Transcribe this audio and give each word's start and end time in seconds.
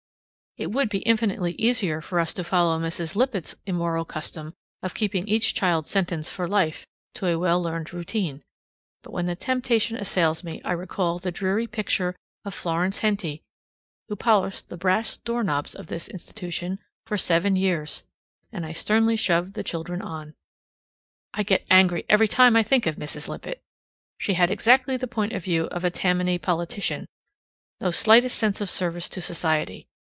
It 0.57 0.73
would 0.73 0.89
be 0.89 0.99
infinitely 1.03 1.53
easier 1.53 2.01
for 2.01 2.19
us 2.19 2.33
to 2.33 2.43
follow 2.43 2.77
Mrs. 2.77 3.15
Lippett's 3.15 3.55
immoral 3.65 4.03
custom 4.03 4.53
of 4.83 4.93
keeping 4.93 5.25
each 5.25 5.53
child 5.53 5.87
sentenced 5.87 6.29
for 6.29 6.45
life 6.45 6.85
to 7.13 7.27
a 7.27 7.39
well 7.39 7.61
learned 7.61 7.93
routine; 7.93 8.43
but 9.01 9.11
when 9.11 9.27
the 9.27 9.35
temptation 9.37 9.95
assails 9.95 10.43
me, 10.43 10.61
I 10.65 10.73
recall 10.73 11.19
the 11.19 11.31
dreary 11.31 11.67
picture 11.67 12.17
of 12.43 12.53
Florence 12.53 12.99
Henty, 12.99 13.41
who 14.09 14.17
polished 14.17 14.67
the 14.67 14.75
brass 14.75 15.15
doorknobs 15.15 15.73
of 15.73 15.87
this 15.87 16.09
institution 16.09 16.79
for 17.07 17.17
seven 17.17 17.55
years 17.55 18.03
and 18.51 18.65
I 18.65 18.73
sternly 18.73 19.15
shove 19.15 19.53
the 19.53 19.63
children 19.63 20.01
on. 20.01 20.33
I 21.33 21.43
get 21.43 21.65
angry 21.71 22.05
every 22.09 22.27
time 22.27 22.57
I 22.57 22.61
think 22.61 22.85
of 22.85 22.97
Mrs 22.97 23.29
Lippett. 23.29 23.61
She 24.17 24.33
had 24.33 24.51
exactly 24.51 24.97
the 24.97 25.07
point 25.07 25.31
of 25.31 25.45
view 25.45 25.67
of 25.67 25.85
a 25.85 25.89
Tammany 25.89 26.37
politician 26.37 27.05
no 27.79 27.89
slightest 27.89 28.37
sense 28.37 28.59
of 28.59 28.69
service 28.69 29.07
to 29.09 29.21
society. 29.21 29.87